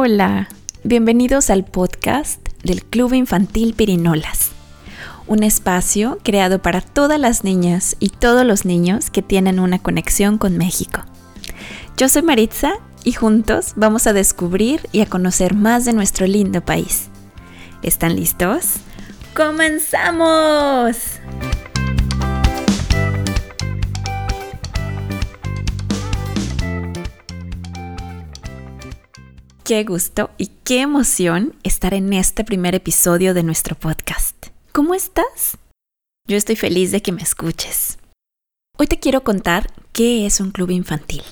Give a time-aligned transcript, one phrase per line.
[0.00, 0.48] Hola,
[0.84, 4.50] bienvenidos al podcast del Club Infantil Pirinolas,
[5.26, 10.38] un espacio creado para todas las niñas y todos los niños que tienen una conexión
[10.38, 11.00] con México.
[11.96, 16.64] Yo soy Maritza y juntos vamos a descubrir y a conocer más de nuestro lindo
[16.64, 17.08] país.
[17.82, 18.74] ¿Están listos?
[19.34, 20.96] ¡Comenzamos!
[29.68, 34.46] Qué gusto y qué emoción estar en este primer episodio de nuestro podcast.
[34.72, 35.58] ¿Cómo estás?
[36.26, 37.98] Yo estoy feliz de que me escuches.
[38.78, 41.22] Hoy te quiero contar qué es un club infantil.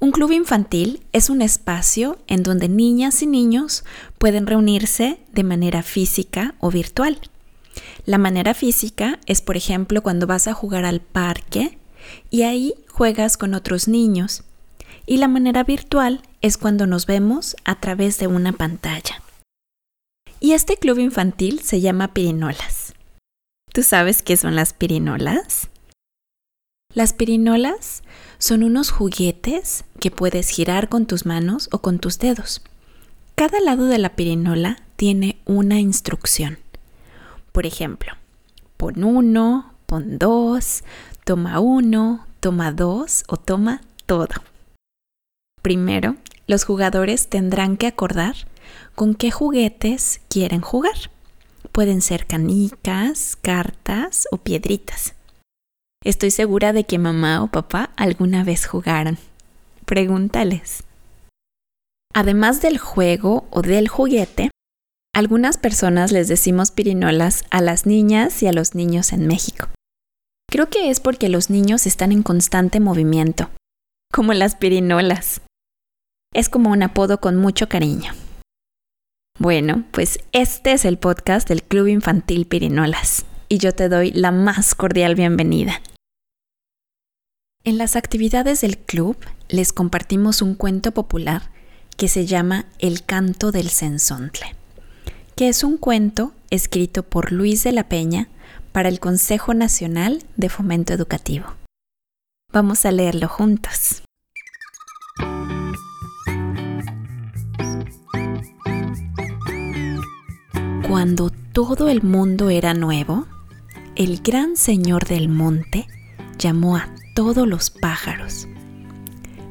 [0.00, 3.84] Un club infantil es un espacio en donde niñas y niños
[4.18, 7.16] pueden reunirse de manera física o virtual.
[8.06, 11.78] La manera física es, por ejemplo, cuando vas a jugar al parque
[12.28, 14.42] y ahí juegas con otros niños
[15.10, 19.20] y la manera virtual es cuando nos vemos a través de una pantalla.
[20.38, 22.94] Y este club infantil se llama Pirinolas.
[23.72, 25.68] ¿Tú sabes qué son las pirinolas?
[26.94, 28.04] Las pirinolas
[28.38, 32.62] son unos juguetes que puedes girar con tus manos o con tus dedos.
[33.34, 36.60] Cada lado de la pirinola tiene una instrucción.
[37.50, 38.12] Por ejemplo,
[38.76, 40.84] pon uno, pon dos,
[41.24, 44.49] toma uno, toma dos o toma todo.
[45.62, 46.16] Primero,
[46.46, 48.34] los jugadores tendrán que acordar
[48.94, 51.10] con qué juguetes quieren jugar.
[51.72, 55.14] Pueden ser canicas, cartas o piedritas.
[56.02, 59.18] Estoy segura de que mamá o papá alguna vez jugaron.
[59.84, 60.82] Pregúntales.
[62.14, 64.50] Además del juego o del juguete,
[65.14, 69.68] algunas personas les decimos pirinolas a las niñas y a los niños en México.
[70.50, 73.50] Creo que es porque los niños están en constante movimiento,
[74.12, 75.42] como las pirinolas.
[76.32, 78.12] Es como un apodo con mucho cariño.
[79.38, 84.30] Bueno, pues este es el podcast del Club Infantil Pirinolas y yo te doy la
[84.30, 85.82] más cordial bienvenida.
[87.64, 89.16] En las actividades del club
[89.48, 91.50] les compartimos un cuento popular
[91.96, 94.54] que se llama El canto del censontle,
[95.34, 98.28] que es un cuento escrito por Luis de la Peña
[98.70, 101.56] para el Consejo Nacional de Fomento Educativo.
[102.52, 104.02] Vamos a leerlo juntos.
[110.90, 113.28] Cuando todo el mundo era nuevo,
[113.94, 115.86] el gran señor del monte
[116.36, 118.48] llamó a todos los pájaros.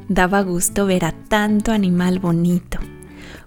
[0.06, 2.78] Daba gusto ver a tanto animal bonito,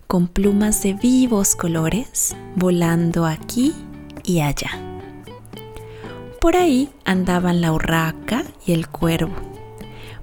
[0.08, 3.76] con plumas de vivos colores, volando aquí
[4.24, 4.72] y allá.
[6.42, 9.36] Por ahí andaban la urraca y el cuervo,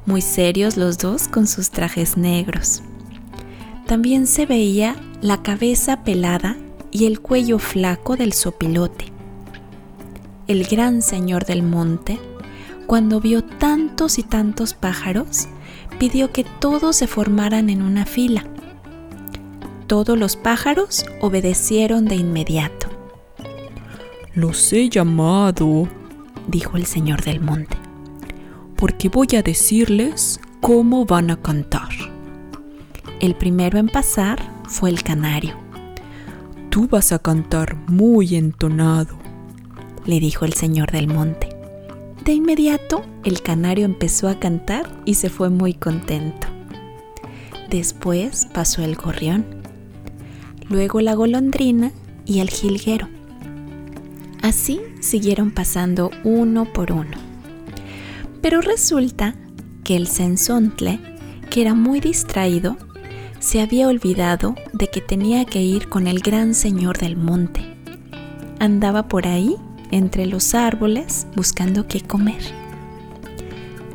[0.07, 2.83] muy serios los dos con sus trajes negros.
[3.87, 6.57] También se veía la cabeza pelada
[6.91, 9.07] y el cuello flaco del sopilote.
[10.47, 12.19] El gran señor del monte,
[12.87, 15.47] cuando vio tantos y tantos pájaros,
[15.99, 18.45] pidió que todos se formaran en una fila.
[19.87, 22.89] Todos los pájaros obedecieron de inmediato.
[24.35, 25.89] Los he llamado,
[26.49, 27.77] dijo el señor del monte,
[28.77, 31.91] porque voy a decirles cómo van a cantar.
[33.21, 35.60] El primero en pasar fue el canario
[36.71, 39.19] Tú vas a cantar muy entonado,
[40.07, 41.49] le dijo el señor del monte.
[42.25, 46.47] De inmediato, el canario empezó a cantar y se fue muy contento.
[47.69, 49.45] Después pasó el gorrión,
[50.69, 51.91] luego la golondrina
[52.25, 53.09] y el jilguero.
[54.41, 57.17] Así siguieron pasando uno por uno.
[58.41, 59.35] Pero resulta
[59.83, 61.01] que el censontle,
[61.51, 62.77] que era muy distraído,
[63.41, 67.75] se había olvidado de que tenía que ir con el gran señor del monte.
[68.59, 69.57] Andaba por ahí,
[69.91, 72.43] entre los árboles, buscando qué comer.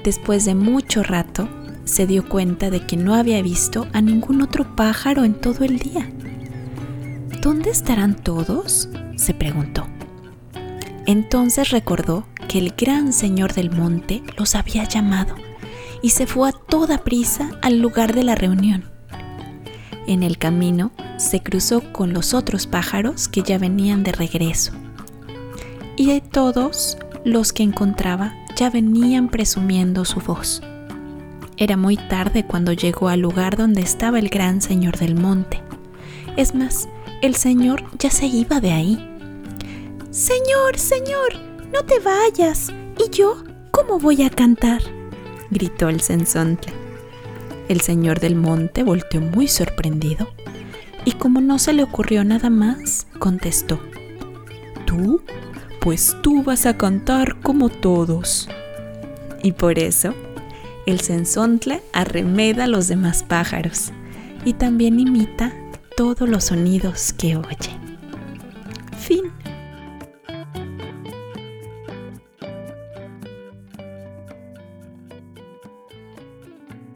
[0.03, 1.47] Después de mucho rato,
[1.85, 5.77] se dio cuenta de que no había visto a ningún otro pájaro en todo el
[5.77, 6.09] día.
[7.41, 8.89] ¿Dónde estarán todos?
[9.15, 9.87] se preguntó.
[11.05, 15.35] Entonces recordó que el gran señor del monte los había llamado
[16.01, 18.94] y se fue a toda prisa al lugar de la reunión.
[20.07, 24.71] En el camino se cruzó con los otros pájaros que ya venían de regreso.
[25.97, 30.61] Y de todos los que encontraba ya venían presumiendo su voz.
[31.57, 35.61] Era muy tarde cuando llegó al lugar donde estaba el gran señor del monte.
[36.35, 36.87] Es más,
[37.21, 39.17] el señor ya se iba de ahí.
[40.11, 41.33] Señor, señor,
[41.73, 42.71] no te vayas.
[43.03, 44.81] ¿Y yo cómo voy a cantar?
[45.49, 46.84] gritó el sensontle.
[47.67, 50.29] El señor del monte volteó muy sorprendido
[51.03, 53.79] y como no se le ocurrió nada más, contestó.
[54.85, 55.21] ¿Tú?
[55.79, 58.49] Pues tú vas a cantar como todos.
[59.43, 60.13] Y por eso,
[60.85, 63.91] el sensontle arremeda a los demás pájaros
[64.43, 65.53] y también imita
[65.95, 67.77] todos los sonidos que oye.
[68.97, 69.31] Fin.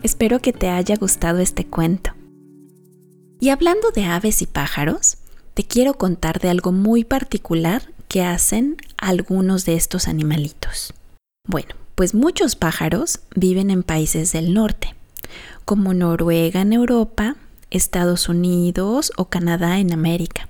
[0.09, 2.13] Espero que te haya gustado este cuento.
[3.39, 5.19] Y hablando de aves y pájaros,
[5.53, 10.95] te quiero contar de algo muy particular que hacen algunos de estos animalitos.
[11.47, 14.95] Bueno, pues muchos pájaros viven en países del norte,
[15.63, 17.35] como Noruega en Europa,
[17.69, 20.49] Estados Unidos o Canadá en América.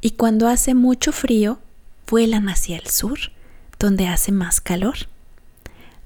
[0.00, 1.58] Y cuando hace mucho frío,
[2.08, 3.18] vuelan hacia el sur,
[3.80, 5.08] donde hace más calor.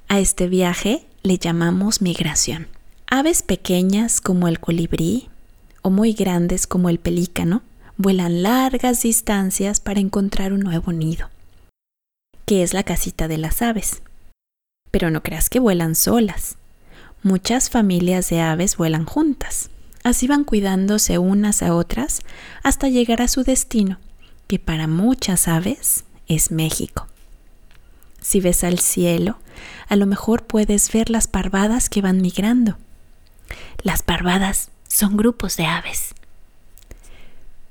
[0.09, 2.69] A este viaje le llamamos migración.
[3.08, 5.28] Aves pequeñas como el colibrí
[5.82, 7.62] o muy grandes como el pelícano
[7.96, 11.28] vuelan largas distancias para encontrar un nuevo nido,
[12.44, 14.02] que es la casita de las aves.
[14.93, 16.58] Pero no creas que vuelan solas.
[17.25, 19.70] Muchas familias de aves vuelan juntas.
[20.05, 22.20] Así van cuidándose unas a otras
[22.62, 23.99] hasta llegar a su destino,
[24.46, 27.08] que para muchas aves es México.
[28.26, 29.38] Si ves al cielo,
[29.87, 32.76] a lo mejor puedes ver las parvadas que van migrando.
[33.84, 36.12] Las parvadas son grupos de aves.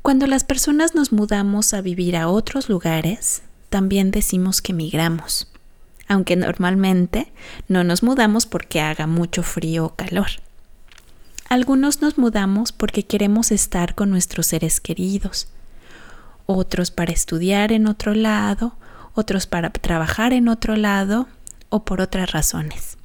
[0.02, 5.52] Cuando las personas nos mudamos a vivir a otros lugares, también decimos que migramos,
[6.07, 7.34] aunque normalmente
[7.68, 10.30] no nos mudamos porque haga mucho frío o calor.
[11.50, 15.50] Algunos nos mudamos porque queremos estar con nuestros seres queridos,
[16.46, 18.78] otros para estudiar en otro lado
[19.16, 21.28] otros para trabajar en otro lado
[21.70, 22.98] o por otras razones.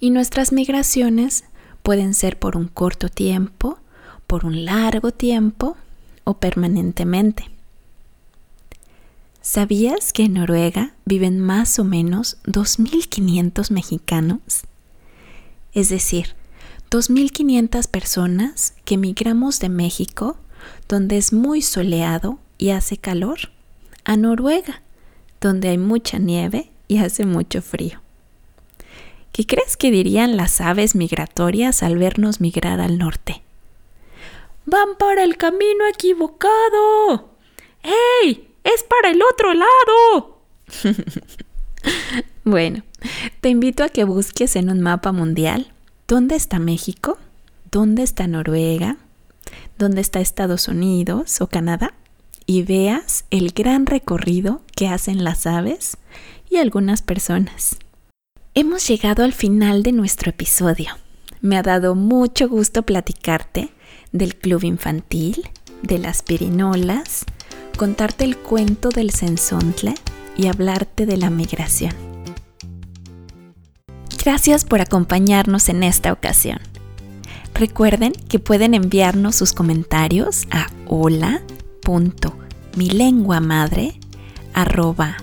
[0.00, 1.44] Y nuestras migraciones
[1.82, 3.78] pueden ser por un corto tiempo,
[4.26, 5.76] por un largo tiempo
[6.24, 7.50] o permanentemente.
[9.40, 14.40] ¿Sabías que en Noruega viven más o menos 2.500 mexicanos?
[15.72, 16.34] Es decir,
[16.90, 20.36] 2.500 personas que migramos de México,
[20.88, 23.38] donde es muy soleado y hace calor,
[24.08, 24.80] a Noruega,
[25.38, 28.00] donde hay mucha nieve y hace mucho frío.
[29.32, 33.42] ¿Qué crees que dirían las aves migratorias al vernos migrar al norte?
[34.64, 37.34] ¡Van para el camino equivocado!
[38.22, 38.48] ¡Ey!
[38.64, 40.40] ¡Es para el otro lado!
[42.44, 42.82] bueno,
[43.42, 45.70] te invito a que busques en un mapa mundial
[46.06, 47.18] dónde está México,
[47.70, 48.96] dónde está Noruega,
[49.78, 51.92] dónde está Estados Unidos o Canadá
[52.48, 55.98] y veas el gran recorrido que hacen las aves
[56.48, 57.76] y algunas personas.
[58.54, 60.92] Hemos llegado al final de nuestro episodio.
[61.42, 63.68] Me ha dado mucho gusto platicarte
[64.12, 65.46] del club infantil,
[65.82, 67.26] de las pirinolas,
[67.76, 69.94] contarte el cuento del sensontle
[70.34, 71.92] y hablarte de la migración.
[74.24, 76.60] Gracias por acompañarnos en esta ocasión.
[77.52, 81.42] Recuerden que pueden enviarnos sus comentarios a hola
[82.78, 83.98] mi lengua madre
[84.54, 85.16] arroba.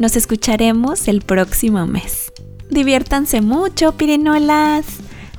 [0.00, 2.32] Nos escucharemos el próximo mes.
[2.68, 4.84] Diviértanse mucho, pirinolas.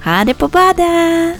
[0.01, 1.35] ¡Hade popada!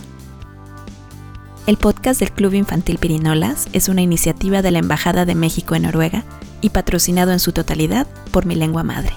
[1.68, 5.84] El podcast del Club Infantil Pirinolas es una iniciativa de la Embajada de México en
[5.84, 6.26] Noruega
[6.60, 9.16] y patrocinado en su totalidad por mi lengua madre.